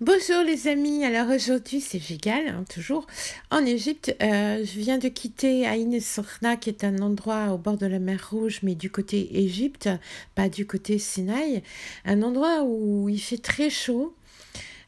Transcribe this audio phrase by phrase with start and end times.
[0.00, 3.04] Bonjour les amis, alors aujourd'hui c'est Gigal, hein, toujours
[3.50, 4.14] en Égypte.
[4.22, 7.98] Euh, je viens de quitter Aïn Sorna qui est un endroit au bord de la
[7.98, 9.88] mer Rouge mais du côté Égypte,
[10.36, 11.64] pas du côté Sinaï.
[12.04, 14.14] Un endroit où il fait très chaud.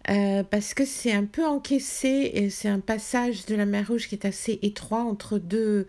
[0.09, 4.07] Euh, parce que c'est un peu encaissé et c'est un passage de la mer Rouge
[4.07, 5.89] qui est assez étroit entre deux,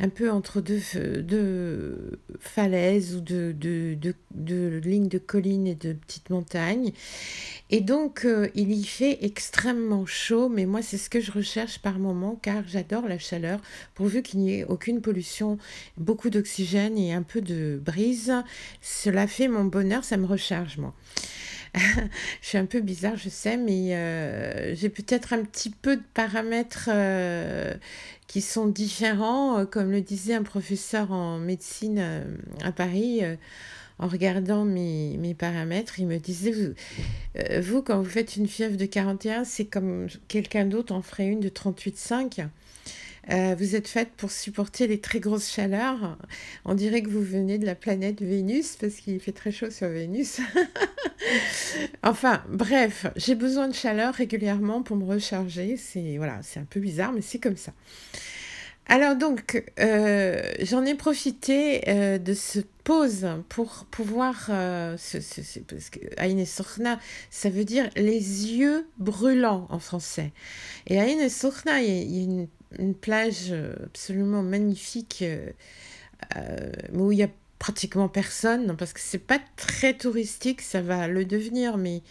[0.00, 6.92] un peu entre deux, falaises ou deux, de lignes de collines et de petites montagnes.
[7.70, 11.80] Et donc, euh, il y fait extrêmement chaud, mais moi, c'est ce que je recherche
[11.80, 13.60] par moment, car j'adore la chaleur,
[13.94, 15.58] pourvu qu'il n'y ait aucune pollution,
[15.96, 18.32] beaucoup d'oxygène et un peu de brise.
[18.80, 20.94] Cela fait mon bonheur, ça me recharge, moi.
[22.42, 26.02] je suis un peu bizarre, je sais, mais euh, j'ai peut-être un petit peu de
[26.14, 27.74] paramètres euh,
[28.26, 32.24] qui sont différents, comme le disait un professeur en médecine
[32.62, 33.22] à Paris
[33.98, 36.72] en regardant mes, paramètres, il me disait, vous,
[37.38, 41.26] euh, vous, quand vous faites une fièvre de 41, c'est comme quelqu'un d'autre en ferait
[41.26, 42.46] une de 38,5.
[43.30, 46.16] Euh, vous êtes faite pour supporter les très grosses chaleurs.
[46.64, 49.88] On dirait que vous venez de la planète Vénus parce qu'il fait très chaud sur
[49.88, 50.40] Vénus.
[52.02, 55.76] enfin, bref, j'ai besoin de chaleur régulièrement pour me recharger.
[55.76, 57.72] C'est voilà, c'est un peu bizarre, mais c'est comme ça.
[58.90, 64.96] Alors donc, euh, j'en ai profité euh, de ce pause pour pouvoir, euh,
[65.68, 66.98] parce que Aïn Sokhna,
[67.30, 68.14] ça veut dire les
[68.54, 70.32] yeux brûlants en français.
[70.86, 72.48] Et Aïn Sokhna, il y a, une,
[72.78, 73.52] une, plage
[73.84, 75.24] absolument magnifique
[76.92, 81.24] où il y a pratiquement personne, parce que c'est pas très touristique, ça va le
[81.24, 82.02] devenir, mais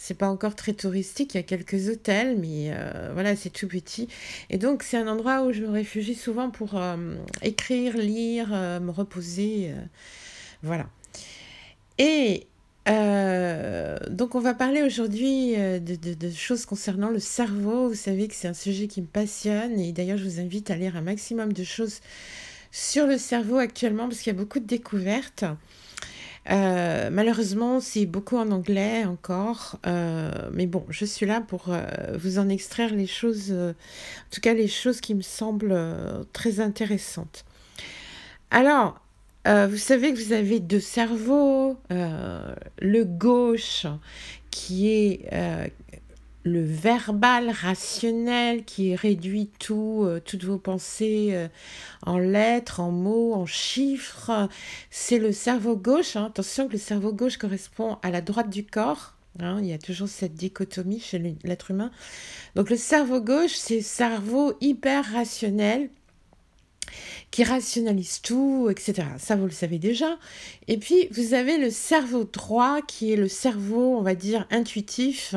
[0.00, 3.66] c'est pas encore très touristique, il y a quelques hôtels, mais euh, voilà, c'est tout
[3.66, 4.08] petit.
[4.48, 8.78] Et donc, c'est un endroit où je me réfugie souvent pour euh, écrire, lire, euh,
[8.78, 9.74] me reposer.
[10.62, 10.86] voilà.
[11.98, 12.46] Et
[12.88, 17.88] donc, on va parler aujourd'hui de, de, choses concernant le cerveau.
[17.88, 19.78] Vous savez que c'est un sujet qui me passionne.
[19.78, 22.00] Et d'ailleurs, je vous invite à lire un maximum de choses
[22.70, 25.44] sur le cerveau actuellement, parce qu'il y a beaucoup de découvertes.
[26.50, 31.82] Euh, malheureusement, c'est beaucoup en anglais encore, euh, mais bon, je suis là pour euh,
[32.18, 33.74] vous en extraire les choses, en
[34.30, 35.76] tout cas les choses qui me semblent
[36.32, 37.44] très intéressantes.
[38.50, 38.98] Alors,
[39.46, 43.86] vous savez que vous avez deux cerveaux, le gauche
[44.50, 45.28] qui est
[46.48, 51.48] le verbal rationnel qui réduit tout, euh, toutes vos pensées euh,
[52.04, 54.48] en lettres, en mots, en chiffres.
[54.90, 56.16] C'est le cerveau gauche.
[56.16, 56.26] Hein.
[56.26, 59.14] Attention que le cerveau gauche correspond à la droite du corps.
[59.40, 59.58] Hein.
[59.60, 61.90] Il y a toujours cette dichotomie chez l'être humain.
[62.54, 65.90] Donc le cerveau gauche, c'est cerveau hyper rationnel
[67.30, 69.06] qui rationalise tout, etc.
[69.18, 70.18] Ça, vous le savez déjà.
[70.66, 75.34] Et puis, vous avez le cerveau droit, qui est le cerveau, on va dire, intuitif,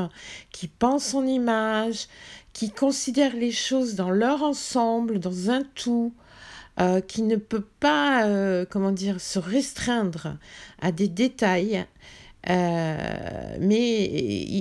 [0.51, 2.07] qui pense en image,
[2.53, 6.13] qui considère les choses dans leur ensemble, dans un tout,
[6.79, 10.37] euh, qui ne peut pas, euh, comment dire, se restreindre
[10.81, 11.85] à des détails.
[12.49, 14.05] Euh, mais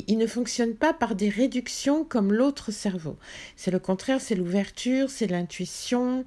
[0.07, 3.17] il, ne fonctionne pas par des réductions comme l'autre cerveau.
[3.57, 6.27] C'est le contraire, c'est l'ouverture, c'est l'intuition,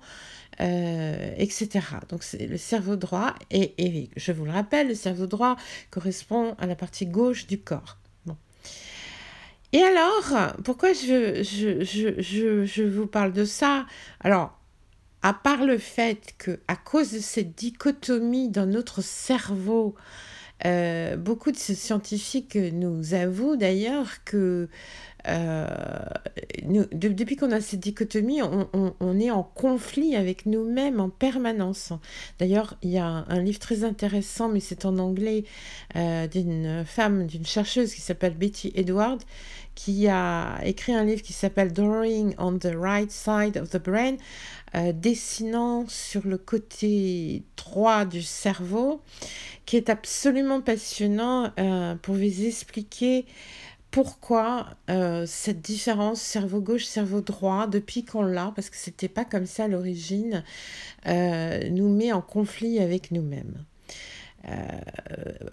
[0.62, 1.70] euh, etc.
[2.10, 5.56] Donc c'est le cerveau droit, et, je vous le rappelle, le cerveau droit
[5.92, 7.98] correspond à la partie gauche du corps.
[9.76, 13.88] Et alors, pourquoi je, je, vous parle de ça?
[14.20, 14.60] Alors,
[15.24, 19.96] à part le fait que à cause de cette dichotomie dans notre cerveau,
[20.66, 24.70] euh, beaucoup de scientifiques nous avouent d'ailleurs que
[25.28, 25.68] euh,
[26.66, 31.94] depuis qu'on a cette dichotomie, on, est en conflit avec nous-mêmes en permanence.
[32.40, 35.46] D'ailleurs, il y a un, livre très intéressant, mais c'est en anglais,
[35.96, 39.22] euh, d'une femme, d'une chercheuse qui s'appelle Betty Edward,
[39.76, 44.18] qui a écrit un livre qui s'appelle Drawing on the Right Side of the Brain,
[44.76, 49.02] euh, dessinant sur le côté droit du cerveau,
[49.66, 51.52] qui est absolument passionnant
[52.02, 53.26] pour vous expliquer
[53.94, 59.24] pourquoi euh, cette différence cerveau gauche, cerveau droit, depuis qu'on l'a, parce que c'était pas
[59.24, 60.44] comme ça à l'origine,
[61.06, 63.64] euh, nous met en conflit avec nous-mêmes.
[64.50, 64.58] Euh,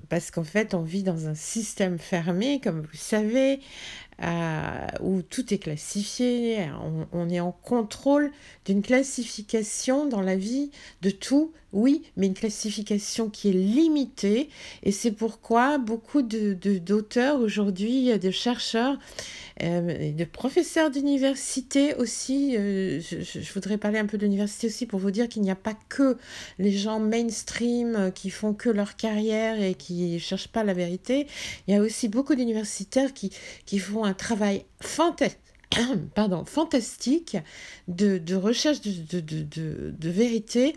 [0.09, 3.61] parce qu'en fait, on vit dans un système fermé, comme vous savez,
[5.01, 6.67] où tout est classifié,
[7.13, 8.31] on, est en contrôle
[8.65, 10.71] d'une classification dans la vie
[11.03, 14.49] de tout, oui, mais une classification qui est limitée,
[14.83, 18.99] et c'est pourquoi beaucoup de, d'auteurs aujourd'hui, de chercheurs,
[19.63, 25.11] euh, de professeurs d'université aussi, euh, je, voudrais parler un peu d'université aussi pour vous
[25.11, 26.17] dire qu'il n'y a pas que
[26.59, 31.27] les gens mainstream euh, qui font que leur carrière et qui cherchent pas la vérité,
[31.69, 33.31] il y a aussi beaucoup d'universitaires qui,
[33.67, 35.50] qui font un travail fantastique
[36.15, 37.37] pardon, fantastique
[37.89, 40.75] de, recherche de, vérité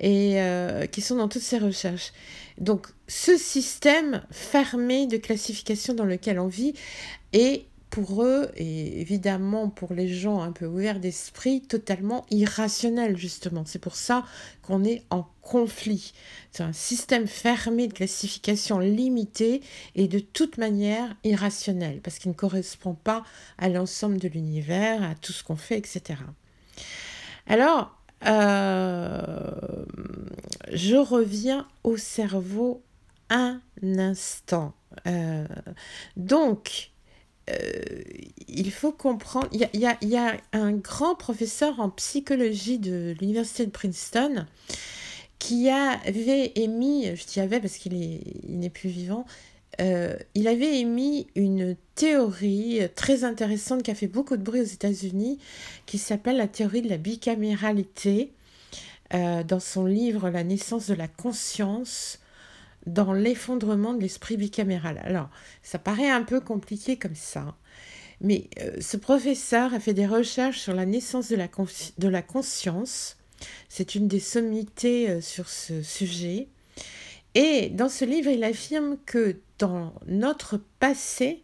[0.00, 2.12] et euh, qui sont dans toutes ces recherches.
[2.58, 6.74] Donc ce système fermé de classification dans lequel on vit
[7.32, 13.62] est pour eux, et évidemment pour les gens un peu ouverts d'esprit, totalement irrationnel, justement.
[13.64, 14.26] C'est pour ça
[14.60, 16.12] qu'on est en conflit.
[16.52, 19.62] C'est un système fermé de classification limitée
[19.94, 23.24] et de toute manière irrationnel, parce qu'il ne correspond pas
[23.56, 26.20] à l'ensemble de l'univers, à tout ce qu'on fait, etc.
[27.46, 29.52] Alors, euh,
[30.70, 32.82] je reviens au cerveau
[33.30, 34.74] un instant.
[35.06, 35.46] Euh,
[36.18, 36.90] donc,
[37.50, 37.82] euh,
[38.48, 44.46] il faut comprendre, il y, a, un grand professeur en psychologie de l'université de Princeton
[45.38, 49.26] qui avait émis, je dis avait parce qu'il n'est plus vivant,
[49.80, 54.64] euh, il avait émis une théorie très intéressante qui a fait beaucoup de bruit aux
[54.64, 55.38] États-Unis,
[55.84, 58.32] qui s'appelle la théorie de la bicaméralité,
[59.14, 62.18] euh, dans son livre La naissance de la conscience
[62.86, 65.00] dans l'effondrement de l'esprit bicaméral.
[65.04, 65.28] Alors,
[65.62, 67.56] ça paraît un peu compliqué comme ça,
[68.20, 71.48] mais euh, ce professeur a fait des recherches sur la naissance de la,
[71.98, 73.16] de la conscience.
[73.68, 76.48] C'est une des sommités euh, sur ce sujet.
[77.34, 81.42] Et dans ce livre, il affirme que dans notre passé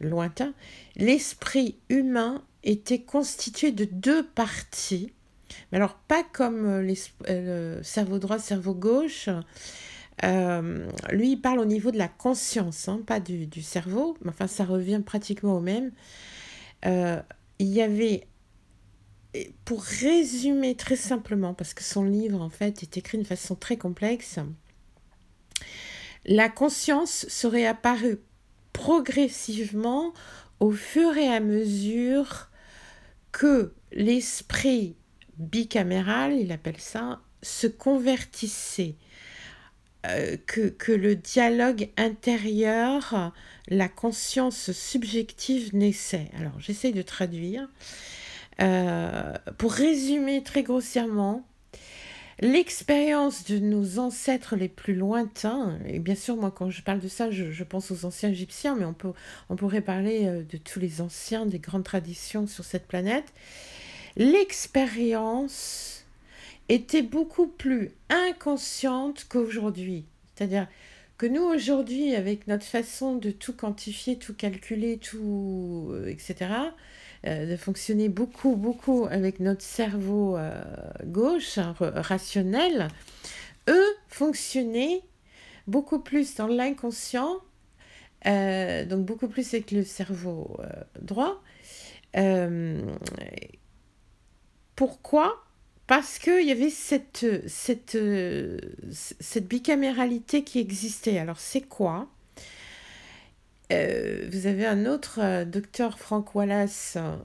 [0.00, 0.52] lointain,
[0.96, 5.12] l'esprit humain était constitué de deux parties.
[5.72, 6.94] Mais alors, pas comme euh,
[7.26, 9.30] le cerveau droit, cerveau gauche,
[10.24, 14.46] euh, lui, il parle au niveau de la conscience, hein, pas du, cerveau, mais enfin,
[14.46, 15.92] ça revient pratiquement au même.
[16.86, 17.20] Euh,
[17.58, 18.26] il y avait,
[19.64, 23.76] pour résumer très simplement, parce que son livre, en fait, est écrit de façon très
[23.76, 24.38] complexe,
[26.26, 28.18] la conscience serait apparue
[28.72, 30.12] progressivement
[30.58, 32.50] au fur et à mesure
[33.32, 34.96] que l'esprit
[35.38, 38.96] bicaméral, il appelle ça, se convertissait
[40.06, 43.34] euh, que, le dialogue intérieur,
[43.68, 46.30] la conscience subjective naissait.
[46.38, 47.68] Alors j'essaye de traduire.
[48.62, 51.46] Euh, pour résumer très grossièrement,
[52.40, 57.08] l'expérience de nos ancêtres les plus lointains, et bien sûr moi quand je parle de
[57.08, 59.12] ça, je, pense aux anciens égyptiens, mais on, peut,
[59.50, 63.32] on pourrait parler euh, de tous les anciens, des grandes traditions sur cette planète,
[64.16, 65.99] l'expérience
[66.70, 70.06] était beaucoup plus inconsciente qu'aujourd'hui.
[70.34, 70.68] C'est-à-dire
[71.18, 76.50] que nous, aujourd'hui, avec notre façon de tout quantifier, tout calculer, tout, euh, etc.,
[77.26, 80.62] euh, de fonctionner beaucoup, beaucoup avec notre cerveau euh,
[81.04, 82.88] gauche, hein, rationnel,
[83.68, 85.02] eux fonctionnaient
[85.66, 87.36] beaucoup plus dans l'inconscient,
[88.24, 90.58] donc beaucoup plus avec le cerveau
[91.00, 91.42] droit.
[94.76, 95.49] pourquoi?
[95.90, 97.98] Parce qu'il y avait cette, cette,
[98.92, 101.18] cette bicaméralité qui existait.
[101.18, 102.06] Alors c'est quoi?
[103.72, 107.16] Euh, vous avez un autre euh, docteur, Frank Wallace, euh,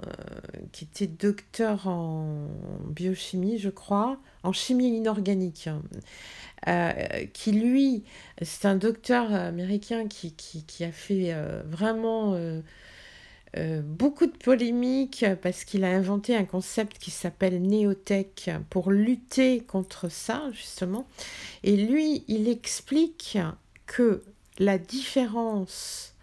[0.72, 2.48] qui était docteur en
[2.88, 5.70] biochimie, je crois, en chimie inorganique,
[6.66, 6.94] hein,
[7.34, 8.04] qui lui,
[8.42, 11.36] c'est un docteur américain qui, qui, qui a fait
[11.68, 12.36] vraiment
[13.58, 19.62] euh, beaucoup de polémiques parce qu'il a inventé un concept qui s'appelle néotech pour lutter
[19.62, 21.08] contre ça, justement.
[21.64, 23.38] Et lui, il explique
[23.86, 24.24] que
[24.58, 26.16] la différence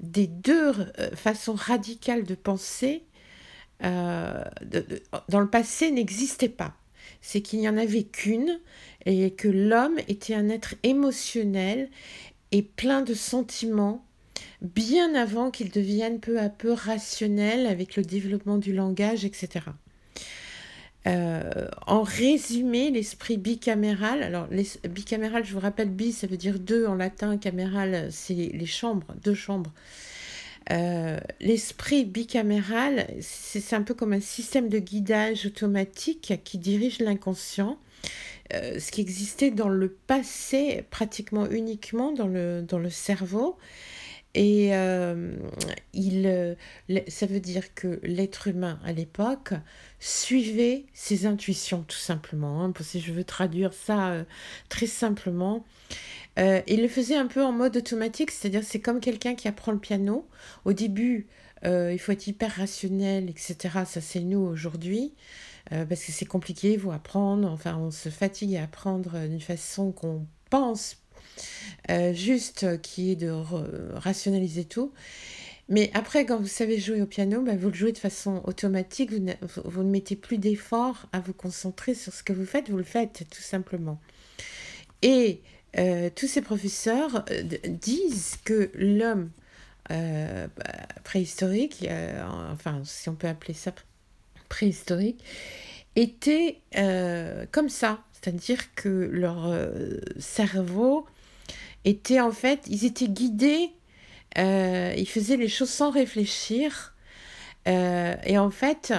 [0.00, 3.04] des deux euh, façons radicales de penser
[3.82, 4.44] euh,
[5.28, 6.74] dans le passé n'existait pas.
[7.20, 8.60] C'est qu'il n'y en avait qu'une
[9.06, 11.88] et que l'homme était un être émotionnel
[12.50, 14.04] et plein de sentiments
[14.60, 19.60] bien avant qu'il devienne peu à peu rationnel avec le développement du langage, etc.
[21.08, 24.46] Euh, en résumé, l'esprit bicaméral, alors
[24.88, 29.14] bicaméral, je vous rappelle, bi, ça veut dire deux en latin, caméral, c'est les chambres,
[29.24, 29.72] deux chambres.
[30.70, 37.78] Euh, l'esprit bicaméral, c'est un peu comme un système de guidage automatique qui dirige l'inconscient.
[38.54, 43.56] Euh, ce qui existait dans le passé pratiquement uniquement dans le, dans le cerveau
[44.34, 45.36] et euh,
[45.92, 46.54] il, euh,
[47.08, 49.52] ça veut dire que l'être humain à l'époque
[50.00, 52.64] suivait ses intuitions tout simplement.
[52.64, 54.24] Hein, si je veux traduire ça euh,
[54.68, 55.64] très simplement,
[56.38, 59.78] il le faisait un peu en mode automatique, c'est-à-dire c'est comme quelqu'un qui apprend le
[59.78, 60.26] piano.
[60.64, 61.26] Au début,
[61.62, 63.56] il faut être hyper rationnel, etc.
[63.84, 65.12] Ça c'est nous aujourd'hui.
[65.70, 69.92] parce que c'est compliqué, il faut apprendre, enfin on se fatigue à apprendre d'une façon
[69.92, 71.01] qu'on pense
[71.90, 73.32] euh, juste qui est de
[73.94, 74.92] rationaliser tout.
[75.68, 79.12] Mais après, quand vous savez jouer au piano, bah, vous le jouez de façon automatique,
[79.12, 79.32] vous ne,
[79.64, 82.84] vous ne mettez plus d'effort à vous concentrer sur ce que vous faites, vous le
[82.84, 84.00] faites tout simplement.
[85.02, 85.40] Et
[85.78, 89.30] euh, tous ces professeurs euh, disent que l'homme
[91.04, 91.86] préhistorique,
[92.50, 93.74] enfin si on peut appeler ça
[94.48, 95.22] préhistorique,
[95.96, 96.60] était
[97.50, 99.52] comme ça, c'est-à-dire que leur
[100.18, 101.06] cerveau
[101.84, 103.70] était en fait, ils étaient guidés,
[104.36, 106.94] ils faisaient les choses sans réfléchir,
[107.66, 108.92] et en fait,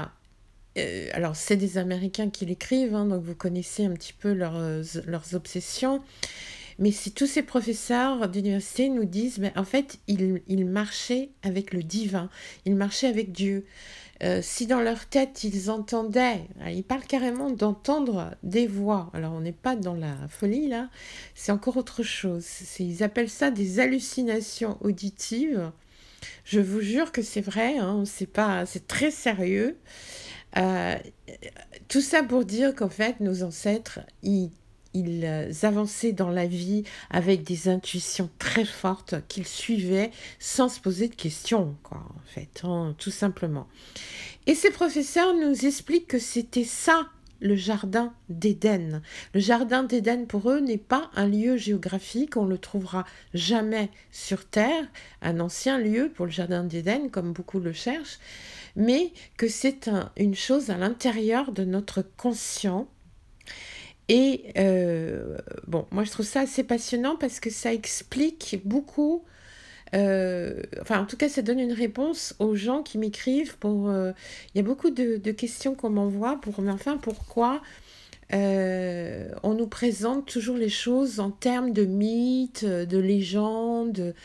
[1.13, 4.59] alors c'est des Américains qui l'écrivent, hein, donc vous connaissez un petit peu leurs,
[5.05, 6.01] leurs obsessions.
[6.79, 11.83] Mais si tous ces professeurs d'université nous disent, ben, en fait, ils, marchaient avec le
[11.83, 12.29] divin,
[12.65, 13.65] ils marchaient avec Dieu.
[14.21, 19.09] Euh, si dans leur tête ils entendaient, hein, ils parlent carrément d'entendre des voix.
[19.13, 20.89] Alors on n'est pas dans la folie là,
[21.35, 22.45] c'est encore autre chose.
[22.79, 25.71] Ils appellent ça des hallucinations auditives.
[26.45, 29.77] Je vous jure que c'est vrai, hein, c'est pas, c'est très sérieux.
[30.57, 30.95] Euh,
[31.89, 34.51] tout ça pour dire qu'en fait nos ancêtres, ils
[34.93, 40.79] ils euh, avançaient dans la vie avec des intuitions très fortes qu'ils suivaient sans se
[40.79, 43.67] poser de questions, quoi, en fait, hein, tout simplement.
[44.45, 47.07] Et ces professeurs nous expliquent que c'était ça
[47.43, 49.01] le jardin d'Éden.
[49.33, 54.45] Le jardin d'Éden pour eux n'est pas un lieu géographique, on le trouvera jamais sur
[54.45, 54.85] Terre,
[55.21, 58.17] un ancien lieu pour le jardin d'Éden comme beaucoup le cherchent,
[58.75, 62.88] mais que c'est une chose à l'intérieur de notre conscient
[64.10, 69.24] et euh, bon, moi je trouve ça assez passionnant parce que ça explique beaucoup,
[69.95, 73.89] euh, enfin en tout cas ça donne une réponse aux gens qui m'écrivent pour...
[73.89, 74.12] Euh,
[74.53, 76.60] il y a beaucoup de, questions qu'on m'envoie pour...
[76.62, 77.62] Mais enfin pourquoi
[78.31, 84.15] on nous présente toujours les choses en termes de mythes, de légendes,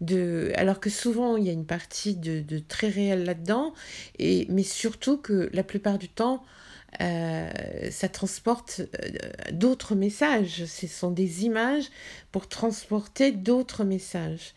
[0.00, 3.74] de, alors que souvent il y a une partie de, de très réel là-dedans,
[4.18, 6.42] et, mais surtout que la plupart du temps,
[7.00, 7.50] euh,
[7.90, 9.18] ça transporte euh,
[9.52, 10.64] d'autres messages.
[10.64, 11.86] Ce sont des images
[12.32, 14.54] pour transporter d'autres messages.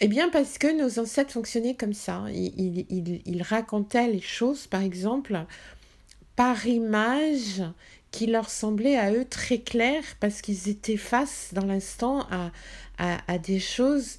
[0.00, 2.24] Eh bien, parce que nos ancêtres fonctionnaient comme ça.
[2.30, 5.44] Ils, racontaient les choses, par exemple,
[6.36, 7.62] par images
[8.10, 12.26] qui leur semblaient à eux très claires, parce qu'ils étaient face dans l'instant
[12.98, 14.16] à, des choses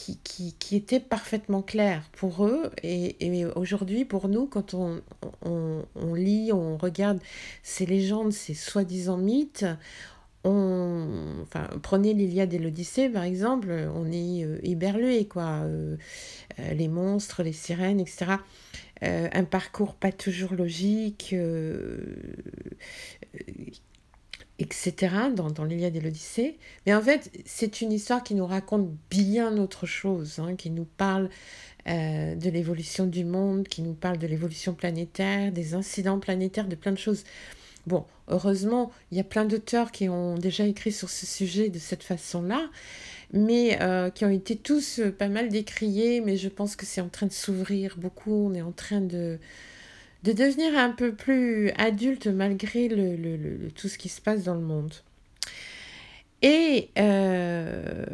[0.00, 2.70] qui, qui, qui, était parfaitement clair pour eux.
[2.82, 5.02] Et, et aujourd'hui, pour nous, quand on,
[5.44, 7.20] on, on, lit, on regarde
[7.62, 9.66] ces légendes, ces soi-disant mythes,
[10.44, 15.60] on, enfin, prenez l'Iliade et l'Odyssée par exemple, on est euh, éberlué, quoi.
[15.64, 15.96] Euh,
[16.58, 18.36] euh, les monstres, les sirènes, etc.
[19.02, 21.34] un parcours pas toujours logique,
[24.60, 26.58] etc., dans, dans l'Iliade et l'Odyssée.
[26.86, 30.86] Mais en fait, c'est une histoire qui nous raconte bien autre chose, hein, qui nous
[30.96, 31.30] parle
[31.88, 36.76] euh, de l'évolution du monde, qui nous parle de l'évolution planétaire, des incidents planétaires, de
[36.76, 37.24] plein de choses.
[37.86, 41.78] Bon, heureusement, il y a plein d'auteurs qui ont déjà écrit sur ce sujet de
[41.78, 42.68] cette façon-là,
[43.32, 47.08] mais euh, qui ont été tous pas mal décriés, mais je pense que c'est en
[47.08, 49.38] train de s'ouvrir beaucoup, on est en train de
[50.22, 54.60] de devenir un peu plus adulte malgré le, tout ce qui se passe dans le
[54.60, 54.92] monde.
[56.42, 58.04] Et euh,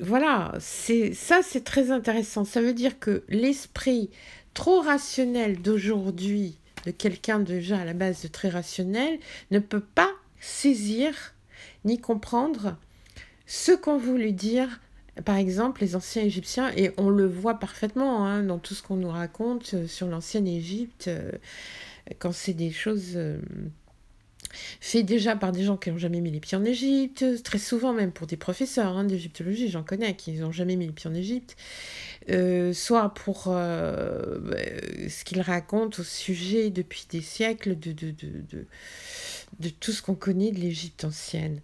[0.00, 2.44] voilà, ça c'est très intéressant.
[2.44, 4.10] Ça veut dire que l'esprit
[4.54, 6.56] trop rationnel d'aujourd'hui,
[6.86, 9.18] de quelqu'un déjà à la base très rationnel,
[9.50, 11.34] ne peut pas saisir
[11.84, 12.76] ni comprendre
[13.46, 14.80] ce qu'ont voulu dire
[15.22, 18.96] par exemple, les anciens Égyptiens, et on le voit parfaitement hein, dans tout ce qu'on
[18.96, 21.30] nous raconte euh, sur l'ancienne Égypte, euh,
[22.18, 23.38] quand c'est des choses euh,
[24.80, 27.92] faites déjà par des gens qui n'ont jamais mis les pieds en Égypte, très souvent
[27.92, 31.14] même pour des professeurs hein, d'égyptologie, j'en connais, qui n'ont jamais mis les pieds en
[31.14, 31.56] Égypte,
[32.72, 40.52] soit pour ce qu'ils racontent au sujet depuis des siècles de tout ce qu'on connaît
[40.52, 41.60] de l'Égypte ancienne.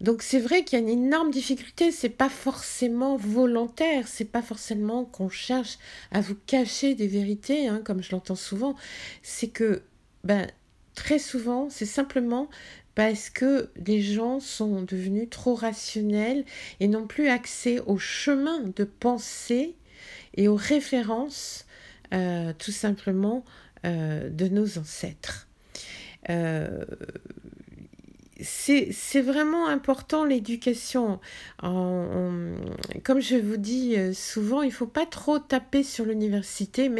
[0.00, 4.42] Donc c'est vrai qu'il y a une énorme difficulté, c'est pas forcément volontaire, c'est pas
[4.42, 5.78] forcément qu'on cherche
[6.10, 8.74] à vous cacher des vérités, hein, comme je l'entends souvent,
[9.22, 9.82] c'est que
[10.24, 10.46] ben,
[10.94, 12.48] très souvent c'est simplement
[12.94, 16.44] parce que les gens sont devenus trop rationnels
[16.80, 19.74] et n'ont plus accès au chemin de pensée
[20.36, 21.66] et aux références
[22.12, 23.44] euh, tout simplement
[23.84, 25.48] euh, de nos ancêtres.
[26.30, 26.84] Euh,
[28.40, 31.20] c'est vraiment important l'éducation.
[31.60, 36.90] Comme je vous dis euh, souvent, il faut pas trop taper sur l'université.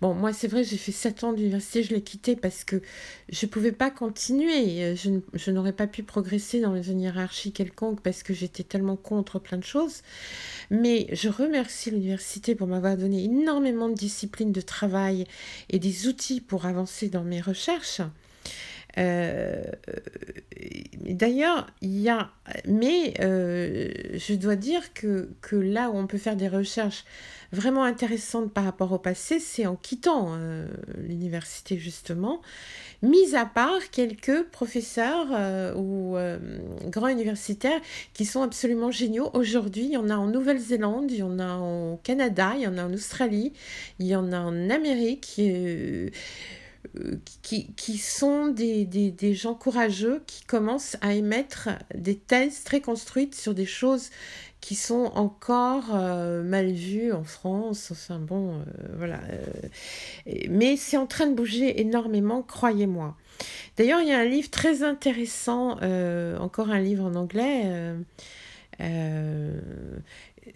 [0.00, 2.82] Bon, moi c'est vrai, j'ai fait 7 ans d'université, je l'ai quitté parce que
[3.28, 4.96] je pouvais pas continuer.
[4.96, 9.38] Je, je n'aurais pas pu progresser dans une hiérarchie quelconque parce que j'étais tellement contre
[9.38, 10.02] plein de choses.
[10.70, 15.26] Mais je remercie l'université pour m'avoir donné énormément de discipline de travail
[15.70, 18.00] et des outils pour avancer dans mes recherches.
[18.98, 19.62] Euh,
[21.00, 22.30] d'ailleurs, il y a,
[22.66, 27.04] mais euh, je dois dire que, que, là où on peut faire des recherches
[27.52, 30.66] vraiment intéressantes par rapport au passé, c'est en quittant euh,
[31.06, 32.40] l'université justement,
[33.02, 36.16] mis à part quelques professeurs ou
[36.86, 37.80] grands universitaires
[38.12, 39.30] qui sont absolument géniaux.
[39.34, 42.66] Aujourd'hui, il y en a en Nouvelle-Zélande, il y en a au Canada, il y
[42.66, 43.52] en a en Australie,
[43.98, 45.40] il y en a en Amérique
[47.42, 52.80] qui, qui sont des, des, des, gens courageux qui commencent à émettre des thèses très
[52.80, 54.10] construites sur des choses
[54.64, 57.90] qui sont encore euh, mal vues en France.
[57.90, 58.64] Enfin bon, euh,
[58.96, 59.20] voilà.
[59.30, 59.68] Euh,
[60.48, 63.14] mais c'est en train de bouger énormément, croyez-moi.
[63.76, 65.72] D'ailleurs, il y a un livre très intéressant,
[66.40, 67.94] encore un livre en anglais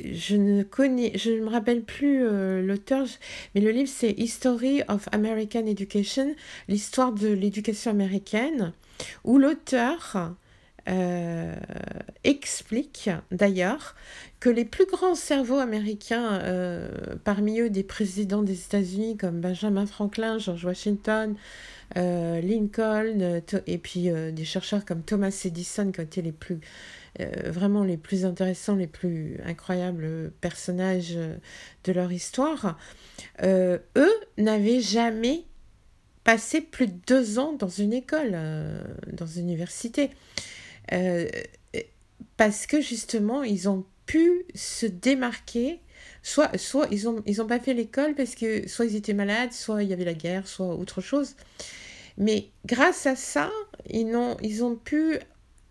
[0.00, 3.06] je ne connais, je ne me rappelle plus euh, l'auteur,
[3.54, 6.34] mais le livre c'est History of American Education,
[6.68, 8.72] l'histoire de l'éducation américaine,
[9.24, 10.34] où l'auteur
[10.88, 11.54] euh,
[12.24, 13.94] explique d'ailleurs
[14.40, 16.88] que les plus grands cerveaux américains, euh,
[17.24, 21.34] parmi eux des présidents des États-Unis comme Benjamin Franklin, George Washington,
[21.96, 26.60] Lincoln, et puis des chercheurs comme Thomas Edison qui ont été les plus
[27.20, 31.18] euh, vraiment les plus intéressants, les plus incroyables personnages
[31.84, 32.78] de leur histoire,
[33.42, 35.44] euh, eux n'avaient jamais
[36.24, 40.10] passé plus de deux ans dans une école, euh, dans une université.
[42.36, 45.80] parce que justement, ils ont pu se démarquer
[46.22, 49.52] soit, soit ils n'ont ils ont pas fait l'école parce que soit ils étaient malades,
[49.52, 51.34] soit il y avait la guerre, soit autre chose.
[52.16, 53.50] Mais grâce à ça,
[53.90, 54.08] ils
[54.42, 55.18] ils ont pu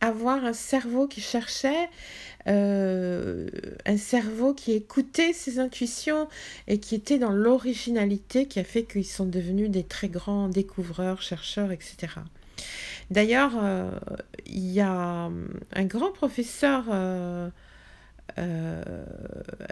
[0.02, 1.90] avoir un cerveau qui cherchait,
[2.48, 3.48] euh,
[3.86, 6.28] un cerveau qui écoutait ses intuitions
[6.68, 11.22] et qui était dans l'originalité qui a fait qu'ils sont devenus des très grands découvreurs,
[11.22, 12.14] chercheurs, etc.
[13.12, 13.92] D'ailleurs, euh,
[14.46, 15.30] il y a
[15.74, 17.50] un grand professeur euh,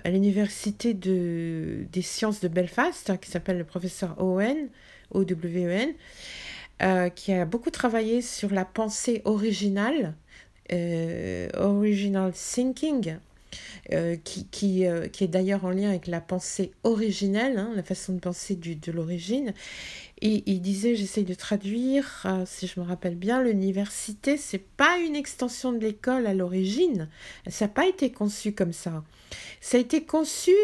[0.04, 4.70] à l'université de, des sciences de Belfast hein, qui s'appelle le professeur Owen,
[5.12, 5.94] O-W-E-N,
[6.82, 10.14] euh, qui a beaucoup travaillé sur la pensée originale,
[10.74, 13.16] euh, original thinking,
[13.94, 14.84] euh, qui, qui,
[15.14, 18.76] qui, est d'ailleurs en lien avec la pensée originelle, hein, la façon de penser du,
[18.76, 19.54] de l'origine.
[20.22, 25.16] Et il disait, j'essaye de traduire, si je me rappelle bien, l'université, c'est pas une
[25.16, 27.08] extension de l'école à l'origine.
[27.48, 29.04] Ça n'a pas été conçu comme ça.
[29.62, 30.56] Ça a été conçu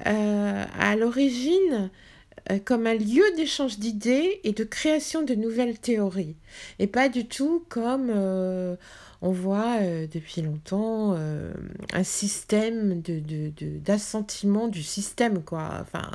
[0.00, 1.90] à l'origine
[2.50, 6.36] euh, comme un lieu d'échange d'idées et de création de nouvelles théories,
[6.78, 8.76] et pas du tout comme euh,
[9.22, 11.16] on voit euh, depuis longtemps
[11.92, 13.00] un système
[13.82, 15.78] d'assentiment de, du système, quoi.
[15.80, 16.10] Enfin,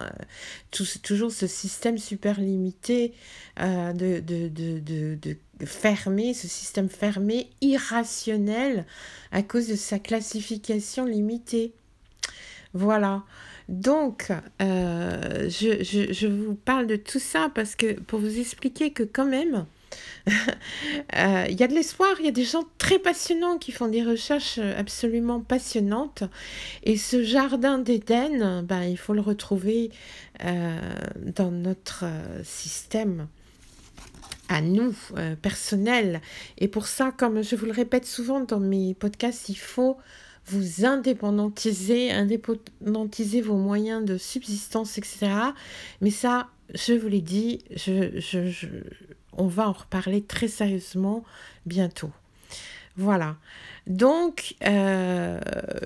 [1.01, 3.13] toujours ce système super limité
[3.57, 8.85] de, de, fermé, ce système fermé, irrationnel,
[9.31, 11.73] à cause de sa classification limitée.
[12.73, 13.23] Voilà.
[13.69, 14.31] Donc,
[14.63, 19.67] euh, je, vous parle de tout ça parce que pour vous expliquer que quand même,
[21.15, 23.87] euh, il y a de l'espoir, il y a des gens très passionnants qui font
[23.87, 26.23] des recherches absolument passionnantes.
[26.81, 29.91] Et ce jardin d'Éden, ben, il faut le retrouver
[30.43, 30.79] euh,
[31.35, 32.05] dans notre
[32.43, 33.27] système
[34.47, 34.95] à nous,
[35.43, 36.21] personnel.
[36.57, 39.97] Et pour ça, comme je vous le répète souvent dans mes podcasts, il faut
[40.49, 45.27] vous indépendantiser, indépendantiser vos moyens de subsistance, etc.
[46.01, 48.67] Mais ça, je vous l'ai dit, je, je,
[49.33, 51.23] on va en reparler très sérieusement
[51.65, 52.11] bientôt.
[52.95, 53.37] Voilà.
[53.87, 55.39] Donc, euh,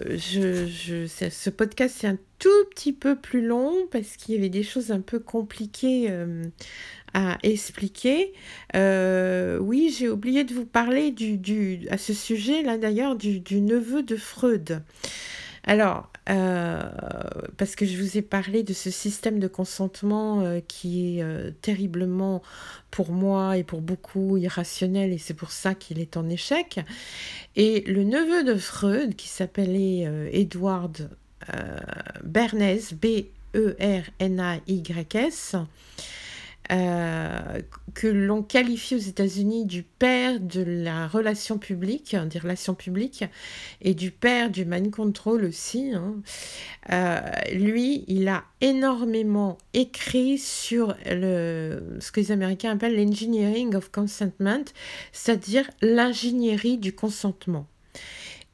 [0.10, 4.49] je, je, ce podcast est un tout petit peu plus long parce qu'il y avait
[4.49, 6.43] des choses un peu compliquées euh,
[7.13, 8.34] à expliquer.
[8.76, 13.62] Euh, oui, j'ai oublié de vous parler du, du à ce sujet-là d'ailleurs du, du,
[13.62, 14.82] neveu de Freud.
[15.65, 16.82] Alors, euh,
[17.58, 22.41] parce que je vous ai parlé de ce système de consentement euh, qui est terriblement,
[22.91, 26.80] pour moi et pour beaucoup, irrationnel et c'est pour ça qu'il est en échec.
[27.56, 31.10] Et le neveu de Freud, qui s'appelait Edward
[32.23, 33.97] Bernays, B-E-R-N-A-Y-S,
[36.71, 37.62] euh,
[37.93, 43.26] que l'on qualifie aux États-Unis du père de la relation publique, des relations publiques,
[43.82, 45.91] et du père du mind control aussi.
[45.93, 46.15] Hein.
[46.91, 47.19] Euh,
[47.54, 54.65] lui, il a énormément écrit sur le, ce que les Américains appellent l'engineering of consentment,
[55.12, 57.67] c'est-à-dire l'ingénierie du consentement.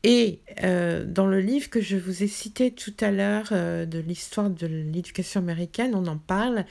[0.04, 4.00] Et euh, dans le livre que je vous ai cité tout à l'heure euh, de
[4.00, 6.66] l'histoire de l'éducation américaine, on en parle.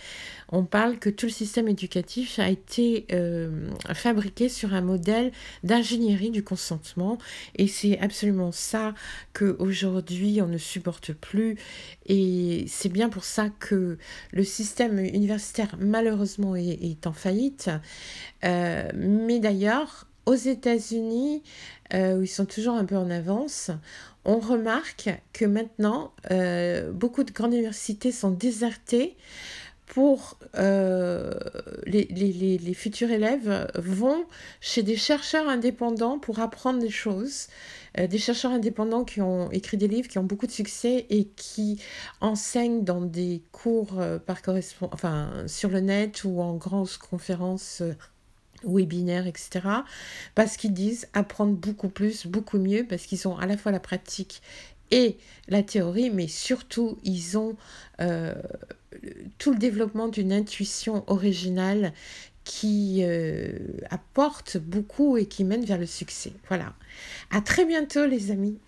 [0.51, 5.31] On parle que tout le système éducatif a été euh, fabriqué sur un modèle
[5.63, 7.19] d'ingénierie du consentement.
[7.57, 8.95] Et c'est absolument ça
[9.35, 11.59] qu'aujourd'hui on ne supporte plus.
[12.07, 13.99] Et c'est bien pour ça que
[14.33, 17.71] le système universitaire malheureusement est, est en faillite.
[18.43, 21.43] mais d'ailleurs, aux États-Unis,
[21.95, 23.71] euh, où ils sont toujours un peu en avance,
[24.27, 29.17] on remarque que maintenant, euh, beaucoup de grandes universités sont désertées
[29.87, 31.33] pour euh,
[31.87, 34.27] les, futurs élèves vont
[34.61, 37.47] chez des chercheurs indépendants pour apprendre des choses.
[37.97, 41.81] des chercheurs indépendants qui ont écrit des livres, qui ont beaucoup de succès et qui
[42.21, 47.83] enseignent dans des cours par correspondance, enfin sur le net ou en grandes conférences
[48.65, 49.61] webinaires, etc.
[50.35, 53.81] Parce qu'ils disent apprendre beaucoup plus, beaucoup mieux, parce qu'ils ont à la fois la
[53.81, 54.43] pratique
[54.91, 55.17] et
[55.49, 57.57] la théorie, mais surtout ils ont
[58.01, 58.35] euh,
[59.39, 61.93] tout le développement d'une intuition originale
[62.45, 63.53] qui euh,
[63.91, 66.33] apporte beaucoup et qui mène vers le succès.
[66.49, 66.73] Voilà.
[67.31, 68.59] À très bientôt les amis.